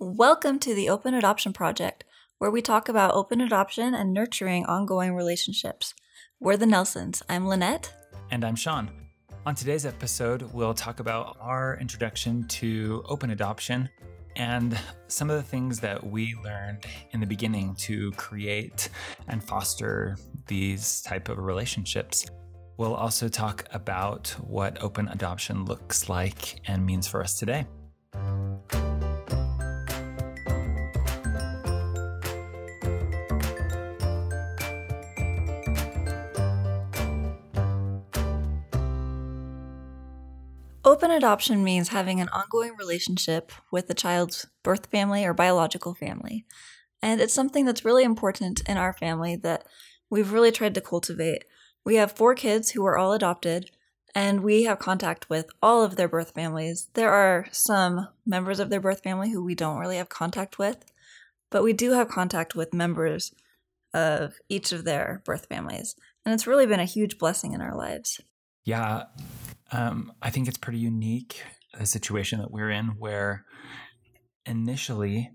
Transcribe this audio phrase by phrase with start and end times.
[0.00, 2.04] Welcome to the Open Adoption Project,
[2.38, 5.92] where we talk about open adoption and nurturing ongoing relationships.
[6.38, 7.20] We're the Nelsons.
[7.28, 7.92] I'm Lynette.
[8.30, 8.92] And I'm Sean.
[9.44, 13.88] On today's episode, we'll talk about our introduction to open adoption
[14.36, 18.90] and some of the things that we learned in the beginning to create
[19.26, 22.24] and foster these type of relationships.
[22.76, 27.66] We'll also talk about what open adoption looks like and means for us today.
[40.98, 46.44] Open adoption means having an ongoing relationship with the child's birth family or biological family.
[47.00, 49.64] And it's something that's really important in our family that
[50.10, 51.44] we've really tried to cultivate.
[51.84, 53.70] We have four kids who are all adopted,
[54.12, 56.88] and we have contact with all of their birth families.
[56.94, 60.78] There are some members of their birth family who we don't really have contact with,
[61.48, 63.32] but we do have contact with members
[63.94, 65.94] of each of their birth families.
[66.24, 68.20] And it's really been a huge blessing in our lives.
[68.64, 69.04] Yeah,
[69.72, 71.42] um, I think it's pretty unique,
[71.78, 73.44] the situation that we're in, where
[74.46, 75.30] initially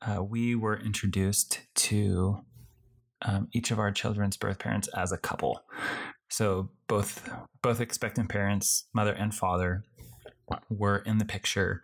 [0.00, 2.38] uh, we were introduced to
[3.22, 5.62] um, each of our children's birth parents as a couple.
[6.28, 7.28] So both
[7.62, 9.84] both expectant parents, mother and father,
[10.70, 11.82] were in the picture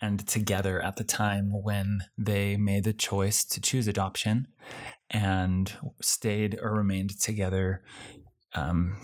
[0.00, 4.48] and together at the time when they made the choice to choose adoption
[5.10, 5.72] and
[6.02, 7.82] stayed or remained together
[8.54, 8.96] um,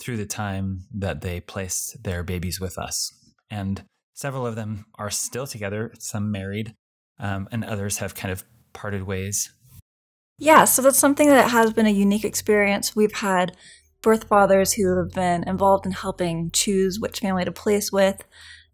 [0.00, 3.12] through the time that they placed their babies with us.
[3.50, 3.84] And
[4.14, 6.74] several of them are still together, some married,
[7.18, 9.52] um, and others have kind of parted ways.
[10.38, 12.96] Yeah, so that's something that has been a unique experience.
[12.96, 13.56] We've had
[14.00, 18.24] birth fathers who have been involved in helping choose which family to place with,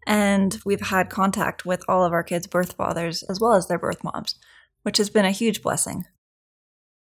[0.05, 3.77] and we've had contact with all of our kids' birth fathers as well as their
[3.77, 4.35] birth moms,
[4.83, 6.05] which has been a huge blessing.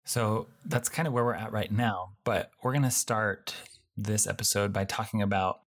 [0.05, 3.55] So that's kind of where we're at right now, but we're going to start
[3.97, 5.61] this episode by talking about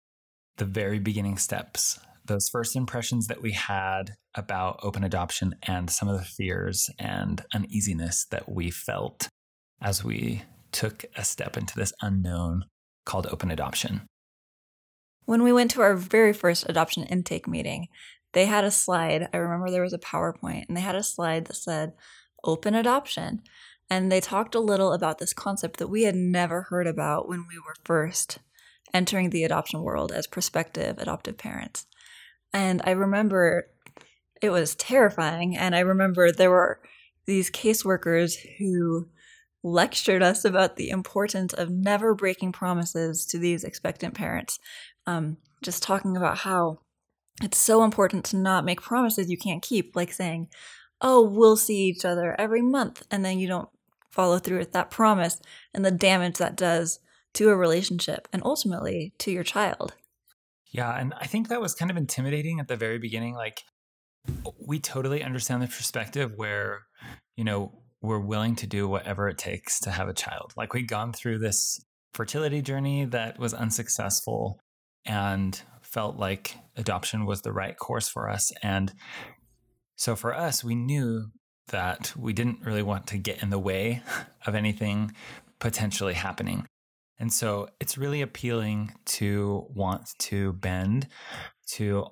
[0.58, 6.08] the very beginning steps, those first impressions that we had about open adoption and some
[6.08, 9.30] of the fears and uneasiness that we felt
[9.82, 12.66] as we took a step into this unknown
[13.06, 14.02] called open adoption.
[15.26, 17.88] When we went to our very first adoption intake meeting,
[18.34, 19.30] they had a slide.
[19.34, 21.94] I remember there was a PowerPoint, and they had a slide that said
[22.44, 23.42] open adoption.
[23.90, 27.46] And they talked a little about this concept that we had never heard about when
[27.48, 28.40] we were first
[28.94, 31.88] entering the adoption world as prospective adoptive parents.
[32.54, 33.68] And I remember
[34.42, 35.58] it was terrifying.
[35.58, 36.80] And I remember there were
[37.26, 39.10] these caseworkers who
[39.64, 44.60] lectured us about the importance of never breaking promises to these expectant parents.
[45.06, 46.80] Um, just talking about how
[47.42, 50.48] it's so important to not make promises you can't keep, like saying,
[51.02, 53.70] Oh, we'll see each other every month, and then you don't
[54.18, 55.40] follow through with that promise
[55.76, 57.00] and the damage that does
[57.36, 59.94] to a relationship and ultimately to your child.
[60.72, 63.36] Yeah, and I think that was kind of intimidating at the very beginning.
[63.36, 63.62] Like,
[64.60, 66.88] we totally understand the perspective where,
[67.36, 70.52] you know, we're willing to do whatever it takes to have a child.
[70.58, 71.80] Like, we'd gone through this
[72.14, 74.60] fertility journey that was unsuccessful
[75.06, 78.52] and felt like adoption was the right course for us.
[78.64, 78.94] And
[79.96, 81.28] so for us, we knew
[81.68, 84.02] that we didn't really want to get in the way
[84.46, 85.14] of anything
[85.60, 86.66] potentially happening.
[87.20, 91.08] And so it's really appealing to want to bend
[91.72, 92.08] to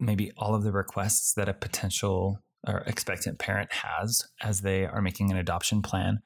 [0.00, 5.00] maybe all of the requests that a potential or expectant parent has as they are
[5.00, 6.20] making an adoption plan.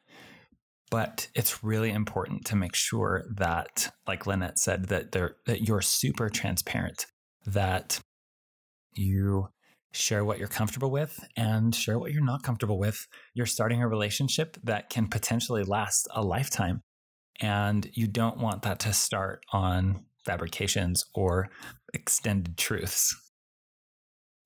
[0.91, 5.83] But it's really important to make sure that, like Lynette said, that they're that you're
[5.83, 7.07] super transparent,
[7.45, 7.99] that
[8.93, 9.49] you
[9.97, 13.07] share what you're comfortable with and share what you're not comfortable with.
[13.35, 16.83] You're starting a relationship that can potentially last a lifetime.
[17.41, 21.49] And you don't want that to start on fabrications or
[21.95, 23.15] extended truths.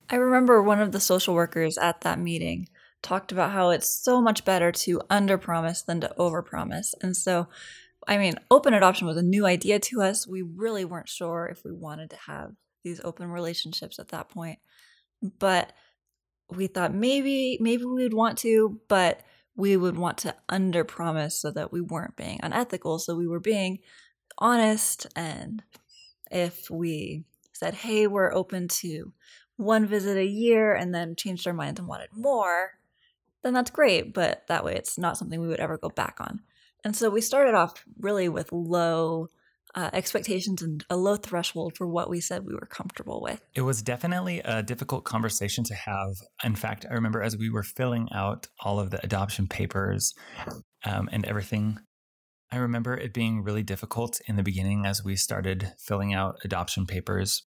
[0.08, 2.68] I remember one of the social workers at that meeting
[3.02, 6.94] talked about how it's so much better to underpromise than to overpromise.
[7.00, 7.48] And so,
[8.06, 10.26] I mean, open adoption was a new idea to us.
[10.26, 14.58] We really weren't sure if we wanted to have these open relationships at that point
[15.38, 15.72] but
[16.50, 19.22] we thought maybe maybe we would want to, but
[19.56, 22.98] we would want to under promise so that we weren't being unethical.
[22.98, 23.80] So we were being
[24.38, 25.62] honest and
[26.30, 29.12] if we said, "Hey, we're open to
[29.56, 32.78] one visit a year," and then changed our minds and wanted more,
[33.42, 34.14] then that's great.
[34.14, 36.40] But that way, it's not something we would ever go back on.
[36.84, 39.28] And so we started off really with low
[39.74, 43.40] uh, expectations and a low threshold for what we said we were comfortable with.
[43.54, 46.16] It was definitely a difficult conversation to have.
[46.44, 50.14] In fact, I remember as we were filling out all of the adoption papers
[50.84, 51.78] um, and everything,
[52.52, 56.86] I remember it being really difficult in the beginning as we started filling out adoption
[56.86, 57.44] papers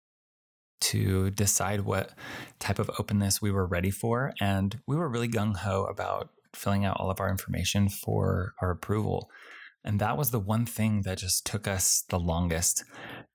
[0.81, 2.13] to decide what
[2.59, 4.33] type of openness we were ready for.
[4.41, 8.71] And we were really gung ho about filling out all of our information for our
[8.71, 9.31] approval.
[9.89, 12.85] And that was the one thing that just took us the longest.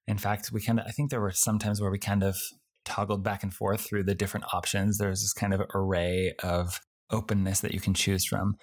[0.07, 2.37] In fact, we kind of, I think there were some times where we kind of
[2.85, 4.99] toggled back and forth through the different options.
[4.99, 6.79] There's this kind of array of
[7.09, 8.57] openness that you can choose from.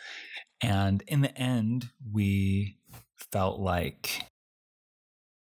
[0.62, 2.76] And in the end, we
[3.32, 4.22] felt like,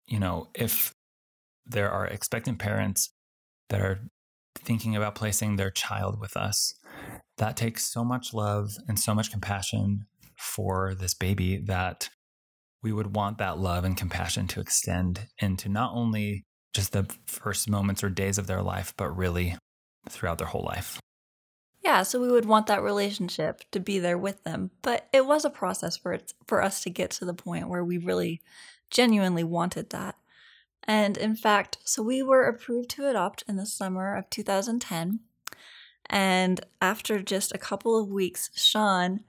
[0.05, 0.93] you know, if
[1.65, 3.09] there are expectant parents
[3.67, 3.99] that are
[4.55, 6.75] thinking about placing their child with us,
[7.39, 10.05] that takes so much love and so much compassion
[10.37, 12.09] for this baby that
[12.87, 17.69] we would want that love and compassion to extend into not only just the first
[17.69, 19.57] moments or days of their life, but really
[20.07, 20.97] throughout their whole life.
[21.83, 25.43] Yeah, so we would want that relationship to be there with them, but it was
[25.43, 28.41] a process for it for us to get to the point where we really
[28.89, 30.15] genuinely wanted that.
[30.83, 35.19] And in fact, so we were approved to adopt in the summer of 2010.
[36.09, 39.25] And after just a couple of weeks, Sean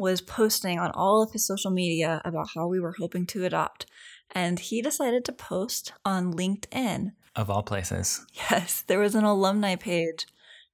[0.00, 3.86] was posting on all of his social media about how we were hoping to adopt.
[4.32, 7.12] And he decided to post on LinkedIn.
[7.36, 8.24] Of all places.
[8.50, 10.26] Yes, there was an alumni page.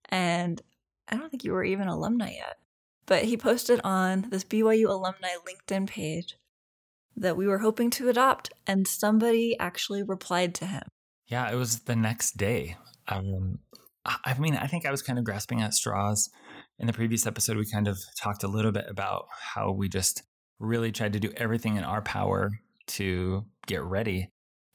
[0.08, 0.62] And
[1.08, 2.58] I don't think you were even alumni yet.
[3.06, 6.36] But he posted on this BYU alumni LinkedIn page
[7.16, 10.82] that we were hoping to adopt, and somebody actually replied to him.
[11.26, 12.76] Yeah, it was the next day.
[13.08, 13.60] Um,
[14.04, 16.30] I mean, I think I was kind of grasping at straws
[16.78, 20.22] in the previous episode, we kind of talked a little bit about how we just
[20.58, 22.50] really tried to do everything in our power
[22.86, 24.30] to get ready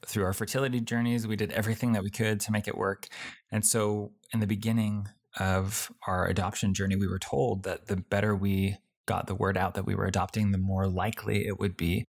[0.06, 1.26] through our fertility journeys.
[1.26, 3.06] We did everything that we could to make it work.
[3.50, 5.08] And so, in the beginning
[5.38, 8.76] of our adoption journey, we were told that the better we
[9.06, 12.04] got the word out that we were adopting, the more likely it would be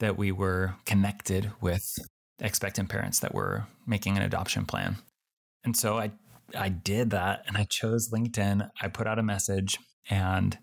[0.00, 1.98] that we were connected with
[2.40, 4.96] expectant parents that were making an adoption plan.
[5.64, 6.10] And so I
[6.56, 8.68] I did that and I chose LinkedIn.
[8.80, 9.78] I put out a message
[10.10, 10.58] and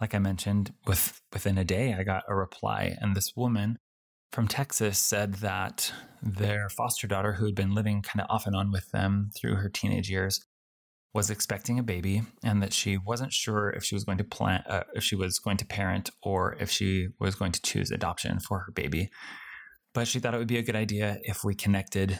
[0.00, 3.78] like I mentioned, with within a day I got a reply and this woman
[4.32, 5.92] from Texas said that
[6.22, 9.56] their foster daughter who had been living kind of off and on with them through
[9.56, 10.40] her teenage years
[11.14, 14.62] was expecting a baby and that she wasn't sure if she was going to plan
[14.66, 18.40] uh, if she was going to parent or if she was going to choose adoption
[18.40, 19.10] for her baby
[19.92, 22.18] but she thought it would be a good idea if we connected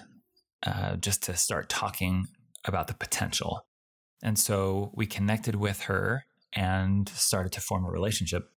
[0.66, 2.26] uh, just to start talking
[2.64, 3.66] about the potential.
[4.22, 8.50] And so we connected with her and started to form a relationship.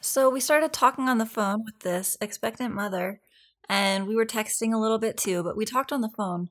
[0.00, 3.20] So we started talking on the phone with this expectant mother,
[3.68, 6.50] and we were texting a little bit too, but we talked on the phone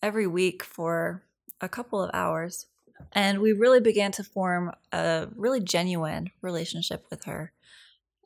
[0.00, 1.24] every week for
[1.60, 2.66] a couple of hours.
[3.12, 7.52] And we really began to form a really genuine relationship with her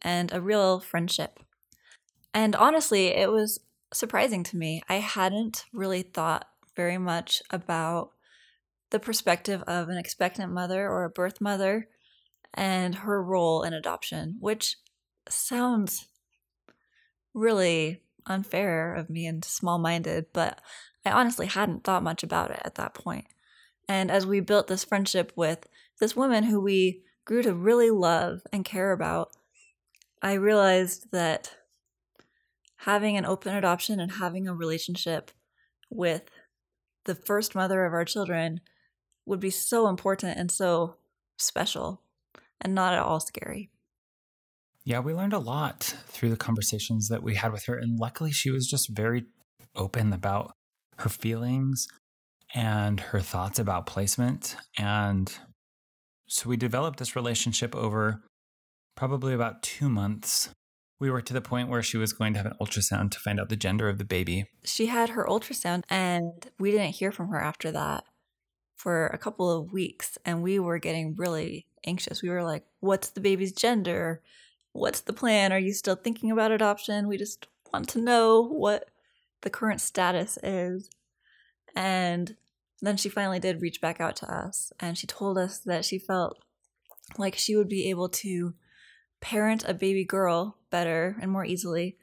[0.02, 1.40] and a real friendship.
[2.34, 3.60] And honestly, it was
[3.92, 4.82] surprising to me.
[4.88, 6.46] I hadn't really thought
[6.78, 8.12] very much about
[8.90, 11.88] the perspective of an expectant mother or a birth mother
[12.54, 14.76] and her role in adoption, which
[15.28, 16.06] sounds
[17.34, 20.60] really unfair of me and small minded, but
[21.04, 23.26] I honestly hadn't thought much about it at that point.
[23.88, 25.66] And as we built this friendship with
[25.98, 29.30] this woman who we grew to really love and care about,
[30.22, 31.56] I realized that
[32.82, 35.32] having an open adoption and having a relationship
[35.90, 36.30] with
[37.08, 38.60] the first mother of our children
[39.24, 40.96] would be so important and so
[41.38, 42.02] special
[42.60, 43.70] and not at all scary.
[44.84, 47.76] Yeah, we learned a lot through the conversations that we had with her.
[47.78, 49.24] And luckily, she was just very
[49.74, 50.52] open about
[50.98, 51.88] her feelings
[52.54, 54.56] and her thoughts about placement.
[54.76, 55.32] And
[56.26, 58.22] so we developed this relationship over
[58.96, 60.50] probably about two months
[61.00, 63.38] we were to the point where she was going to have an ultrasound to find
[63.38, 64.46] out the gender of the baby.
[64.64, 68.04] She had her ultrasound, and we didn't hear from her after that
[68.74, 70.18] for a couple of weeks.
[70.24, 72.22] And we were getting really anxious.
[72.22, 74.22] We were like, What's the baby's gender?
[74.72, 75.52] What's the plan?
[75.52, 77.08] Are you still thinking about adoption?
[77.08, 78.90] We just want to know what
[79.42, 80.90] the current status is.
[81.74, 82.36] And
[82.80, 85.98] then she finally did reach back out to us, and she told us that she
[85.98, 86.38] felt
[87.16, 88.54] like she would be able to
[89.20, 91.96] parent a baby girl better and more easily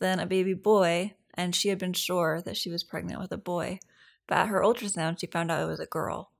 [0.00, 3.38] than a baby boy, and she had been sure that she was pregnant with a
[3.38, 3.78] boy.
[4.26, 6.30] But at her ultrasound, she found out it was a girl.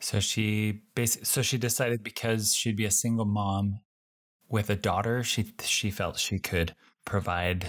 [0.00, 3.80] So she basically, so she decided because she'd be a single mom
[4.48, 6.74] with a daughter, she she felt she could
[7.04, 7.66] provide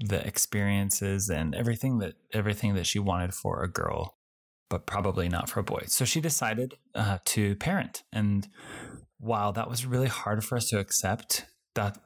[0.00, 4.16] the experiences and everything that everything that she wanted for a girl,
[4.68, 5.84] but probably not for a boy.
[5.86, 8.48] So she decided uh, to parent, and
[9.18, 11.98] while that was really hard for us to accept, that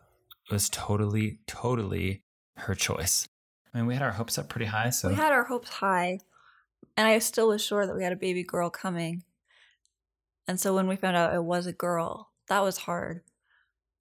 [0.50, 2.23] was totally, totally
[2.57, 3.28] her choice.
[3.73, 4.90] I mean, we had our hopes up pretty high.
[4.90, 6.21] So we had our hopes high,
[6.97, 9.23] and I still was sure that we had a baby girl coming.
[10.47, 13.23] And so when we found out it was a girl, that was hard.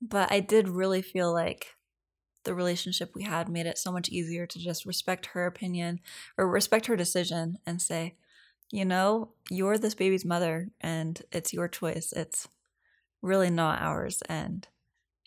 [0.01, 1.75] But I did really feel like
[2.44, 6.00] the relationship we had made it so much easier to just respect her opinion
[6.38, 8.15] or respect her decision and say,
[8.72, 12.12] you know, you're this baby's mother and it's your choice.
[12.13, 12.48] It's
[13.21, 14.21] really not ours.
[14.27, 14.67] And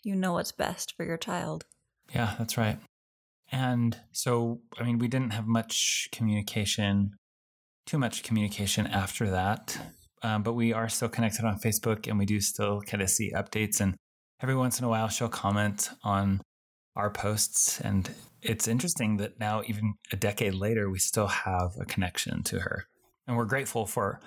[0.03, 1.65] you know what's best for your child.
[2.13, 2.77] Yeah, that's right.
[3.51, 7.11] And so, I mean, we didn't have much communication,
[7.85, 9.77] too much communication after that.
[10.23, 13.31] Um, but we are still connected on Facebook and we do still kind of see
[13.31, 13.79] updates.
[13.79, 13.95] And
[14.41, 16.41] every once in a while, she'll comment on
[16.95, 17.79] our posts.
[17.81, 18.09] And
[18.41, 22.85] it's interesting that now, even a decade later, we still have a connection to her.
[23.27, 24.19] And we're grateful for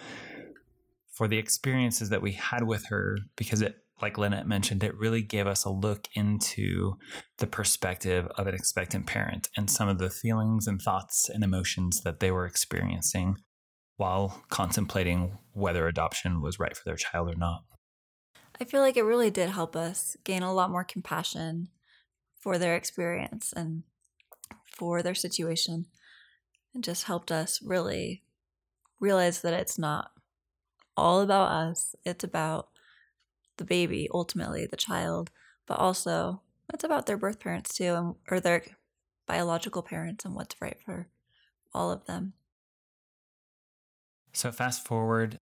[1.19, 5.23] for the experiences that we had with her because it like Lynette mentioned, it really
[5.23, 6.95] gave us a look into
[7.39, 12.03] the perspective of an expectant parent and some of the feelings and thoughts and emotions
[12.03, 13.35] that they were experiencing
[13.97, 17.65] while contemplating whether adoption was right for their child or not.
[18.61, 21.71] I feel like it really did help us gain a lot more compassion
[22.39, 23.83] for their experience and
[24.77, 25.87] for their situation.
[26.73, 28.23] It just helped us really
[29.01, 30.13] realize that it's not
[30.99, 32.69] all about us, it's about
[33.57, 35.31] the baby, ultimately the child,
[35.67, 38.65] but also it's about their birth parents too, and or their
[39.27, 41.09] biological parents and what's right for
[41.73, 42.33] all of them.
[44.33, 45.39] So fast forward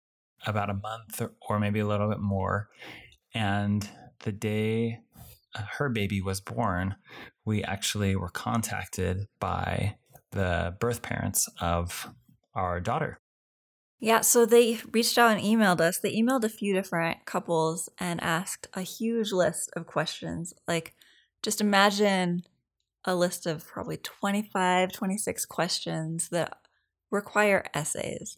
[0.45, 2.69] about a month or maybe a little bit more,
[3.33, 3.87] and
[4.19, 4.99] the day
[5.55, 6.95] uh, her baby was born,
[7.45, 9.95] we actually were contacted by
[10.31, 12.09] the birth parents of
[12.53, 13.19] our daughter.
[13.99, 15.99] Yeah, so they reached out and emailed us.
[15.99, 20.53] They emailed a few different couples and asked a huge list of questions.
[20.67, 20.93] Like,
[21.41, 22.43] just imagine
[23.05, 26.57] a list of probably 25, 26 questions that
[27.11, 28.37] require essays.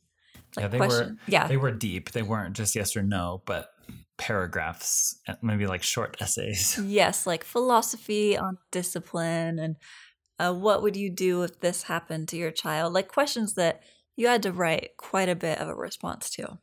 [0.55, 1.09] Like yeah, they question.
[1.09, 1.47] were yeah.
[1.47, 2.11] they were deep.
[2.11, 3.69] They weren't just yes or no, but
[4.17, 6.79] paragraphs, maybe like short essays.
[6.83, 9.75] Yes, like philosophy on discipline and
[10.39, 12.93] uh, what would you do if this happened to your child?
[12.93, 13.81] Like questions that
[14.17, 16.57] you had to write quite a bit of a response to.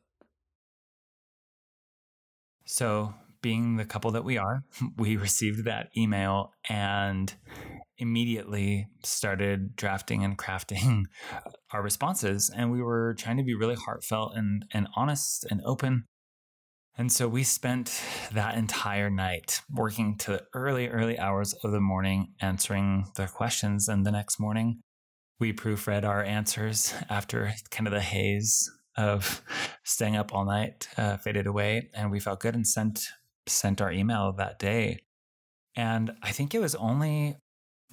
[2.66, 4.64] So, being the couple that we are,
[4.99, 7.32] we received that email and
[7.96, 11.04] immediately started drafting and crafting
[11.73, 12.50] our responses.
[12.54, 16.06] And we were trying to be really heartfelt and, and honest and open.
[16.96, 18.00] And so we spent
[18.32, 23.88] that entire night working to the early, early hours of the morning answering their questions.
[23.88, 24.80] And the next morning,
[25.40, 29.42] we proofread our answers after kind of the haze of
[29.82, 33.08] staying up all night uh, faded away, and we felt good and sent
[33.46, 35.00] sent our email that day.
[35.76, 37.36] And I think it was only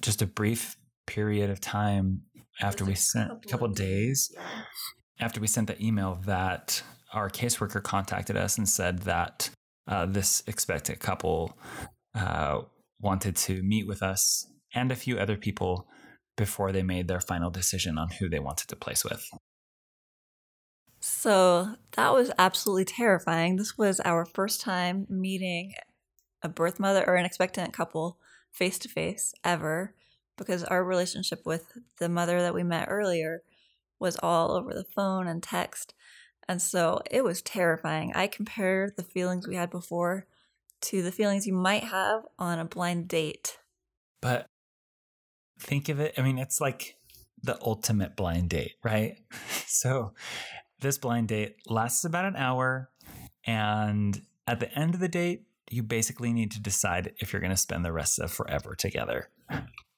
[0.00, 2.22] just a brief period of time
[2.60, 4.42] after we sent a couple days yeah.
[5.20, 6.82] after we sent the email that
[7.12, 9.50] our caseworker contacted us and said that
[9.88, 11.56] uh, this expectant couple
[12.14, 12.60] uh,
[13.00, 15.86] wanted to meet with us and a few other people
[16.36, 19.28] before they made their final decision on who they wanted to place with.
[21.00, 23.56] So that was absolutely terrifying.
[23.56, 25.74] This was our first time meeting
[26.42, 28.18] a birth mother or an expectant couple
[28.52, 29.94] face to face ever
[30.36, 31.66] because our relationship with
[31.98, 33.42] the mother that we met earlier
[33.98, 35.94] was all over the phone and text.
[36.48, 38.12] And so it was terrifying.
[38.14, 40.26] I compared the feelings we had before
[40.82, 43.58] to the feelings you might have on a blind date.
[44.20, 44.46] But
[45.62, 46.14] think of it.
[46.18, 46.96] I mean, it's like
[47.42, 49.18] the ultimate blind date, right?
[49.66, 50.12] So
[50.80, 52.90] this blind date lasts about an hour.
[53.46, 57.50] And at the end of the date, you basically need to decide if you're going
[57.50, 59.30] to spend the rest of forever together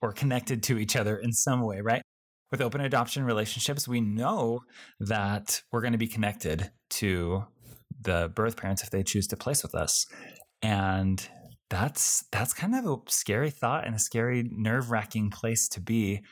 [0.01, 2.03] or connected to each other in some way, right?
[2.53, 4.61] With open adoption relationships, we know
[5.01, 7.45] that we're going to be connected to
[8.01, 10.07] the birth parents if they choose to place with us.
[10.63, 11.29] And
[11.71, 16.23] that's that's kind of a scary thought and a scary nerve-wracking place to be.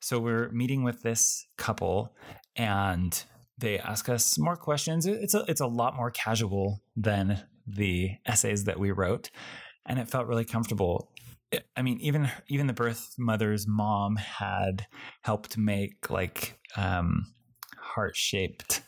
[0.00, 2.14] So we're meeting with this couple
[2.56, 3.22] and
[3.58, 5.06] they ask us more questions.
[5.06, 9.30] It's a, it's a lot more casual than the essays that we wrote
[9.86, 11.12] and it felt really comfortable.
[11.76, 14.86] I mean even even the birth mother's mom had
[15.22, 17.26] helped make like um,
[17.78, 18.82] heart-shaped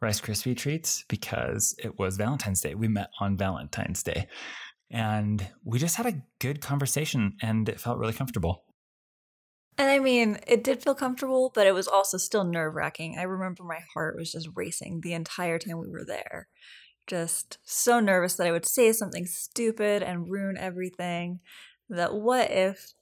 [0.00, 2.74] rice krispie treats because it was valentine's day.
[2.74, 4.28] We met on valentine's day
[4.90, 8.64] and we just had a good conversation and it felt really comfortable.
[9.76, 13.16] And I mean, it did feel comfortable, but it was also still nerve wracking.
[13.16, 16.48] I remember my heart was just racing the entire time we were there.
[17.06, 21.40] Just so nervous that I would say something stupid and ruin everything.
[21.88, 22.92] That what if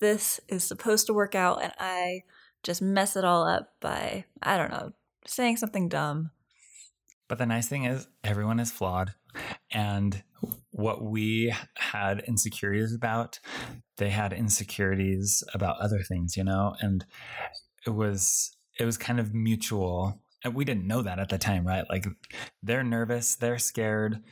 [0.00, 2.22] this is supposed to work out and I
[2.62, 4.92] just mess it all up by, I don't know,
[5.26, 6.30] saying something dumb.
[7.28, 9.14] But the nice thing is, everyone is flawed.
[9.70, 10.22] And
[10.70, 13.40] what we had insecurities about,
[13.98, 16.74] they had insecurities about other things, you know?
[16.80, 17.04] And
[17.86, 20.22] it was it was kind of mutual.
[20.42, 21.84] And we didn't know that at the time, right?
[21.90, 22.06] Like
[22.62, 24.22] they're nervous, they're scared,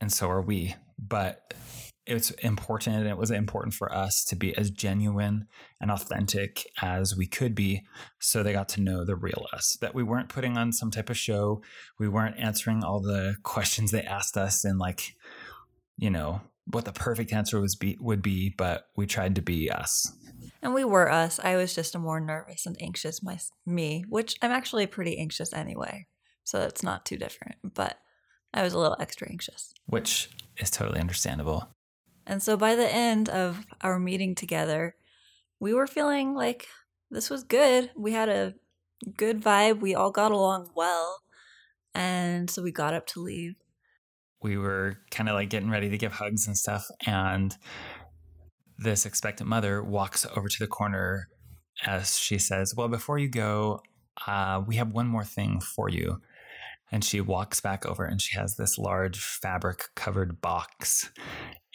[0.00, 0.74] and so are we.
[0.98, 1.54] But
[2.06, 5.46] it's important and it was important for us to be as genuine
[5.80, 7.82] and authentic as we could be
[8.18, 11.08] so they got to know the real us that we weren't putting on some type
[11.08, 11.62] of show
[11.98, 15.14] we weren't answering all the questions they asked us in like
[15.96, 19.70] you know what the perfect answer was be would be but we tried to be
[19.70, 20.12] us
[20.62, 24.36] and we were us i was just a more nervous and anxious my me which
[24.42, 26.06] i'm actually pretty anxious anyway
[26.42, 27.98] so it's not too different but
[28.52, 31.68] i was a little extra anxious which is totally understandable
[32.26, 34.96] and so by the end of our meeting together,
[35.60, 36.66] we were feeling like
[37.10, 37.90] this was good.
[37.96, 38.54] We had a
[39.16, 39.80] good vibe.
[39.80, 41.20] We all got along well.
[41.94, 43.56] And so we got up to leave.
[44.44, 46.86] We were kind of like getting ready to give hugs and stuff.
[47.06, 47.56] And
[48.78, 51.28] this expectant mother walks over to the corner
[51.84, 53.80] as she says, Well, before you go,
[54.26, 56.20] uh, we have one more thing for you.
[56.92, 61.10] And she walks back over and she has this large fabric covered box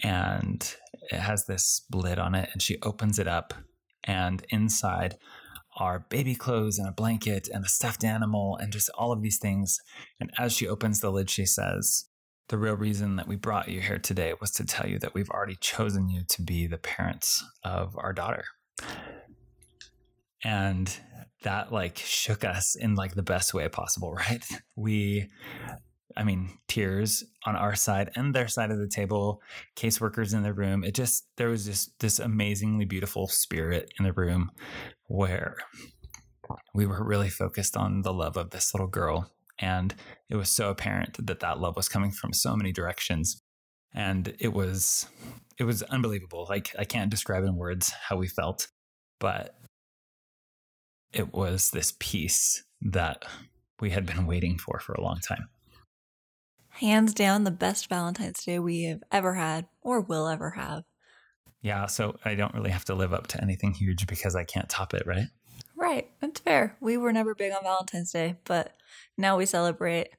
[0.03, 0.75] and
[1.11, 3.53] it has this lid on it and she opens it up
[4.05, 5.17] and inside
[5.77, 9.39] are baby clothes and a blanket and a stuffed animal and just all of these
[9.39, 9.79] things
[10.19, 12.08] and as she opens the lid she says
[12.49, 15.29] the real reason that we brought you here today was to tell you that we've
[15.29, 18.43] already chosen you to be the parents of our daughter
[20.43, 20.99] and
[21.43, 25.29] that like shook us in like the best way possible right we
[26.17, 29.41] I mean, tears on our side and their side of the table,
[29.77, 30.83] caseworkers in the room.
[30.83, 34.51] It just, there was just this amazingly beautiful spirit in the room
[35.05, 35.55] where
[36.73, 39.31] we were really focused on the love of this little girl.
[39.61, 39.93] And
[40.29, 43.41] it was so apparent that that love was coming from so many directions.
[43.93, 45.07] And it was,
[45.57, 46.45] it was unbelievable.
[46.49, 48.67] Like, I can't describe in words how we felt,
[49.19, 49.55] but
[51.11, 53.23] it was this peace that
[53.79, 55.49] we had been waiting for for a long time
[56.79, 60.83] hands down the best Valentine's Day we have ever had or will ever have.
[61.61, 64.69] Yeah, so I don't really have to live up to anything huge because I can't
[64.69, 65.27] top it, right?
[65.89, 66.07] Right.
[66.21, 66.77] That's fair.
[66.79, 68.75] We were never big on Valentine's Day, but
[69.17, 70.09] now we celebrate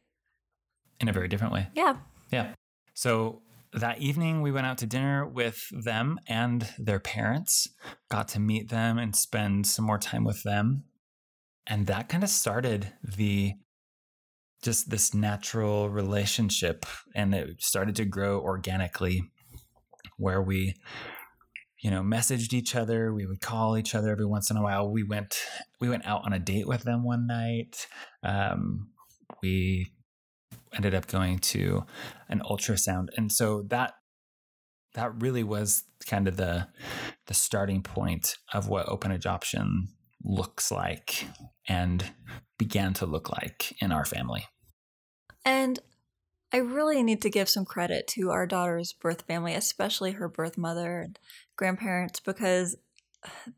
[0.98, 1.68] in a very different way.
[1.74, 1.98] Yeah.
[2.33, 2.54] Yeah.
[2.92, 7.68] So that evening, we went out to dinner with them and their parents,
[8.11, 10.87] got to meet them and spend some more time with them.
[11.68, 13.52] And that kind of started the
[14.64, 19.22] just this natural relationship and it started to grow organically
[20.18, 20.74] where we
[21.81, 23.12] you know messaged each other.
[23.12, 24.90] We would call each other every once in a while.
[24.90, 25.37] We went
[25.81, 27.87] we went out on a date with them one night.
[28.23, 28.90] Um,
[29.43, 29.93] we
[30.75, 31.85] ended up going to
[32.29, 33.09] an ultrasound.
[33.16, 33.95] And so that
[34.95, 36.69] that really was kind of the
[37.27, 39.88] the starting point of what open adoption
[40.23, 41.27] looks like
[41.69, 42.12] and
[42.59, 44.47] began to look like in our family.
[45.45, 45.79] And
[46.53, 50.59] I really need to give some credit to our daughter's birth family, especially her birth
[50.59, 51.19] mother and
[51.61, 52.77] grandparents, because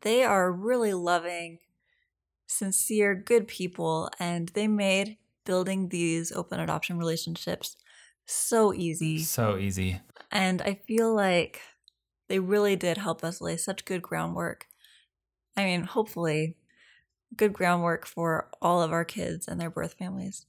[0.01, 1.59] they are really loving,
[2.45, 7.77] sincere, good people, and they made building these open adoption relationships
[8.25, 9.19] so easy.
[9.19, 10.01] So easy.
[10.31, 11.61] And I feel like
[12.27, 14.67] they really did help us lay such good groundwork.
[15.55, 16.57] I mean, hopefully,
[17.37, 20.45] good groundwork for all of our kids and their birth families.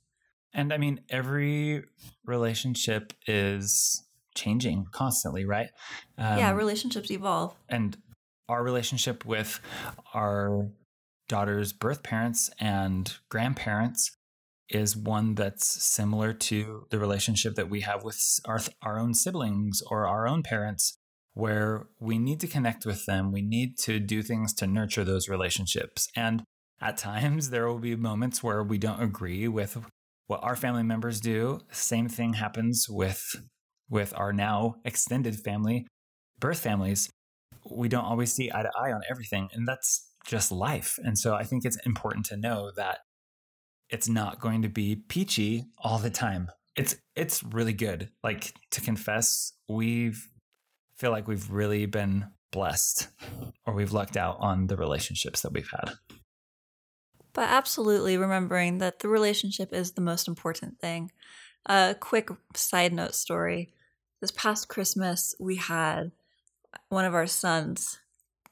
[0.53, 1.85] And I mean, every
[2.25, 4.03] relationship is
[4.35, 5.69] changing constantly, right?
[6.19, 7.55] Um, yeah, relationships evolve.
[7.69, 7.97] And
[8.49, 9.61] our relationship with
[10.13, 10.69] our
[11.29, 14.17] daughter's birth parents and grandparents
[14.69, 19.83] is one that's similar to the relationship that we have with our, our own siblings
[19.91, 20.97] or our own parents
[21.35, 23.33] where we need to connect with them.
[23.33, 26.09] We need to do things to nurture those relationships.
[26.17, 26.45] And
[26.81, 29.79] at times, there will be moments where we don't agree with
[30.27, 31.61] what our family members do.
[31.71, 33.37] Same thing happens with
[33.89, 35.87] with our now extended family,
[36.39, 37.11] birth families.
[37.71, 40.99] We don't always see eye to eye on everything, and that's just life.
[41.03, 42.99] And so I think it's important to know that
[43.91, 46.51] it's not going to be peachy all the time.
[46.77, 48.09] It's it's really good.
[48.23, 50.29] Like to confess, we've
[50.97, 53.09] feel like we've really been blessed
[53.67, 55.95] or we've lucked out on the relationships that we've had.
[57.33, 61.11] But absolutely remembering that the relationship is the most important thing.
[61.67, 63.73] A quick side note story.
[64.21, 66.13] This past Christmas, we had
[66.89, 67.99] one of our sons'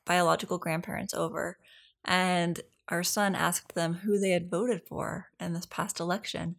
[0.07, 1.59] biological grandparents over,
[2.05, 6.57] and our son asked them who they had voted for in this past election.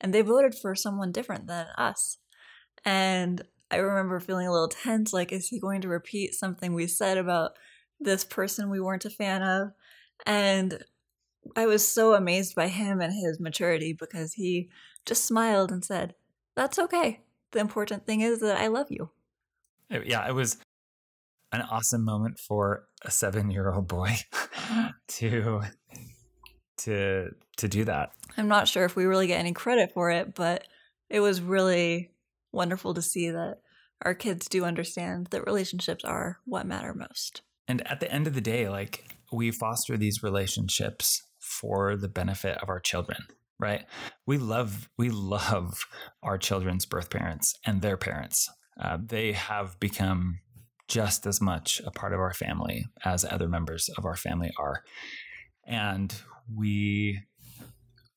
[0.00, 2.16] And they voted for someone different than us.
[2.84, 6.86] And I remember feeling a little tense like, is he going to repeat something we
[6.86, 7.52] said about
[8.00, 9.72] this person we weren't a fan of?
[10.24, 10.82] And
[11.56, 14.68] I was so amazed by him and his maturity because he
[15.06, 16.14] just smiled and said,
[16.56, 17.20] That's okay.
[17.52, 19.10] The important thing is that I love you.
[19.92, 20.58] Uh, yeah, it was
[21.52, 24.14] an awesome moment for a seven year old boy
[25.08, 25.62] to
[26.78, 28.10] to to do that.
[28.36, 30.66] I'm not sure if we really get any credit for it, but
[31.08, 32.10] it was really
[32.52, 33.58] wonderful to see that
[34.02, 37.42] our kids do understand that relationships are what matter most.
[37.68, 41.22] And at the end of the day, like we foster these relationships
[41.60, 43.18] for the benefit of our children,
[43.58, 43.84] right?
[44.26, 45.84] We love we love
[46.22, 48.48] our children's birth parents and their parents.
[48.80, 50.40] Uh, they have become
[50.88, 54.82] just as much a part of our family as other members of our family are,
[55.66, 56.14] and
[56.52, 57.20] we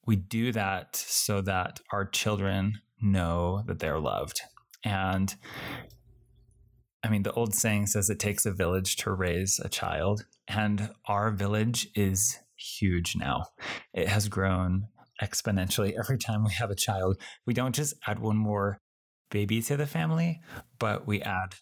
[0.05, 4.41] we do that so that our children know that they're loved
[4.85, 5.35] and
[7.03, 10.91] I mean, the old saying says it takes a village to raise a child, and
[11.05, 13.45] our village is huge now.
[13.93, 14.87] It has grown
[15.21, 17.19] exponentially every time we have a child.
[17.45, 18.79] We don't just add one more
[19.29, 20.39] baby to the family,
[20.79, 21.55] but we add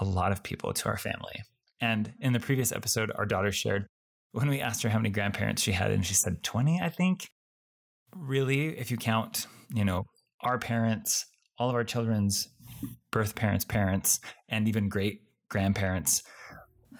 [0.00, 1.42] a lot of people to our family.
[1.80, 3.86] And in the previous episode, our daughter shared
[4.32, 7.28] when we asked her how many grandparents she had, and she said 20, I think.
[8.16, 10.06] Really, if you count, you know,
[10.40, 11.26] our parents,
[11.58, 12.48] all of our children's
[13.10, 16.22] birth parents, parents, and even great grandparents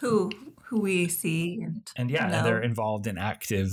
[0.00, 0.30] who
[0.74, 2.42] who we see and and yeah, know.
[2.42, 3.70] they're involved and active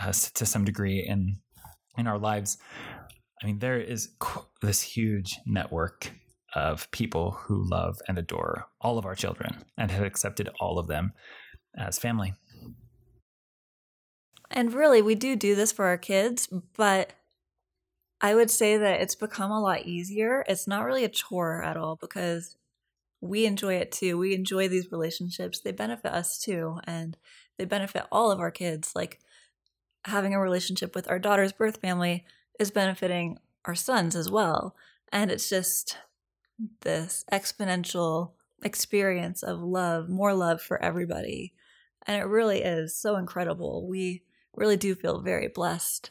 [0.00, 1.36] uh, to some degree in
[1.96, 2.56] in our lives.
[3.42, 4.08] I mean, there is
[4.62, 6.10] this huge network
[6.54, 10.88] of people who love and adore all of our children and have accepted all of
[10.88, 11.12] them
[11.76, 12.34] as family.
[14.50, 17.12] And really, we do do this for our kids, but
[18.20, 20.44] I would say that it's become a lot easier.
[20.48, 22.56] It's not really a chore at all because
[23.20, 24.18] we enjoy it too.
[24.18, 25.60] We enjoy these relationships.
[25.60, 27.16] They benefit us too, and
[27.58, 28.92] they benefit all of our kids.
[28.94, 29.20] Like
[30.04, 32.24] having a relationship with our daughter's birth family
[32.58, 34.76] is benefiting our sons as well.
[35.12, 35.98] And it's just
[36.82, 41.54] this exponential experience of love, more love for everybody.
[42.06, 43.86] And it really is so incredible.
[43.88, 44.22] We
[44.54, 46.10] really do feel very blessed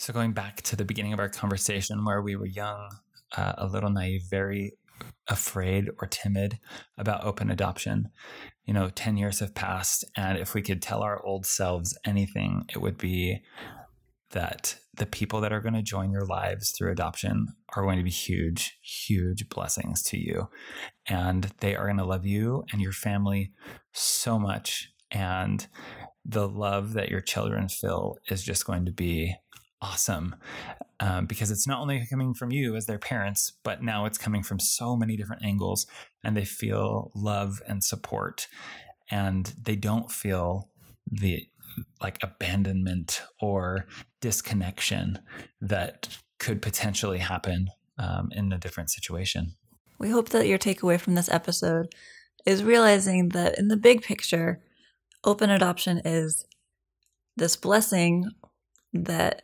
[0.00, 2.88] so, going back to the beginning of our conversation where we were young,
[3.36, 4.72] uh, a little naive, very
[5.28, 6.58] afraid or timid
[6.98, 8.08] about open adoption,
[8.64, 10.04] you know, 10 years have passed.
[10.16, 13.42] And if we could tell our old selves anything, it would be
[14.30, 18.04] that the people that are going to join your lives through adoption are going to
[18.04, 20.48] be huge, huge blessings to you.
[21.08, 23.52] And they are going to love you and your family
[23.92, 24.88] so much.
[25.10, 25.66] And
[26.24, 29.34] the love that your children feel is just going to be
[29.82, 30.36] awesome
[31.00, 34.42] um, because it's not only coming from you as their parents, but now it's coming
[34.42, 35.86] from so many different angles,
[36.22, 38.46] and they feel love and support,
[39.10, 40.68] and they don't feel
[41.10, 41.46] the
[42.02, 43.86] like abandonment or
[44.20, 45.18] disconnection
[45.60, 49.54] that could potentially happen um, in a different situation.
[49.98, 51.94] We hope that your takeaway from this episode
[52.46, 54.62] is realizing that in the big picture,
[55.24, 56.46] open adoption is
[57.36, 58.30] this blessing
[58.92, 59.42] that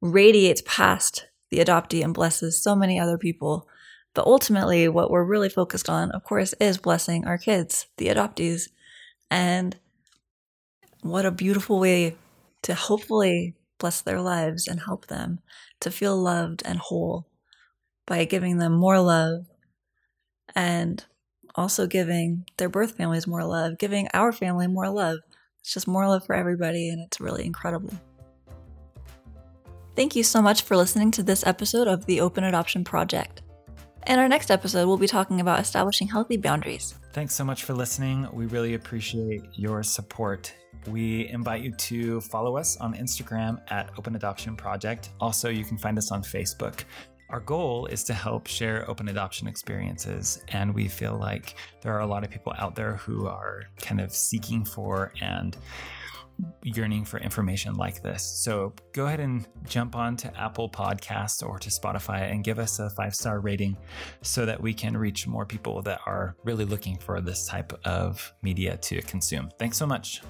[0.00, 3.68] radiates past the adoptee and blesses so many other people.
[4.14, 8.70] But ultimately, what we're really focused on, of course, is blessing our kids, the adoptees.
[9.30, 9.76] And
[11.02, 12.16] what a beautiful way
[12.62, 15.40] to hopefully bless their lives and help them
[15.80, 17.26] to feel loved and whole
[18.06, 19.46] by giving them more love
[20.54, 21.04] and
[21.54, 25.18] also giving their birth families more love, giving our family more love.
[25.60, 27.92] It's just more love for everybody, and it's really incredible.
[29.96, 33.40] Thank you so much for listening to this episode of the Open Adoption Project.
[34.06, 36.94] In our next episode, we'll be talking about establishing healthy boundaries.
[37.14, 38.28] Thanks so much for listening.
[38.30, 40.52] We really appreciate your support.
[40.86, 45.12] We invite you to follow us on Instagram at Open Adoption Project.
[45.18, 46.84] Also, you can find us on Facebook.
[47.30, 52.00] Our goal is to help share open adoption experiences, and we feel like there are
[52.00, 55.56] a lot of people out there who are kind of seeking for and
[56.62, 58.22] yearning for information like this.
[58.22, 62.78] So go ahead and jump on to Apple Podcasts or to Spotify and give us
[62.78, 63.76] a five star rating
[64.22, 68.32] so that we can reach more people that are really looking for this type of
[68.42, 69.50] media to consume.
[69.58, 70.22] Thanks so much.